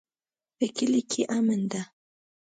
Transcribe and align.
په 0.57 0.65
کلي 0.75 1.01
کې 1.11 1.21
امن 1.37 1.61
ده 1.71 1.81